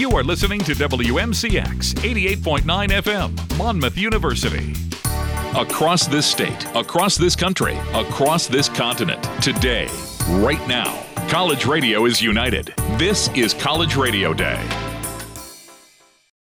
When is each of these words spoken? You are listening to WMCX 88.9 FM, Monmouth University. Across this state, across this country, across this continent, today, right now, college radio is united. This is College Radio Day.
You 0.00 0.10
are 0.12 0.24
listening 0.24 0.60
to 0.60 0.72
WMCX 0.72 1.92
88.9 1.96 2.62
FM, 2.88 3.58
Monmouth 3.58 3.98
University. 3.98 4.72
Across 5.54 6.06
this 6.06 6.24
state, 6.24 6.64
across 6.74 7.18
this 7.18 7.36
country, 7.36 7.76
across 7.92 8.46
this 8.46 8.70
continent, 8.70 9.22
today, 9.42 9.90
right 10.30 10.66
now, 10.66 11.04
college 11.28 11.66
radio 11.66 12.06
is 12.06 12.22
united. 12.22 12.72
This 12.96 13.28
is 13.34 13.52
College 13.52 13.94
Radio 13.94 14.32
Day. 14.32 14.89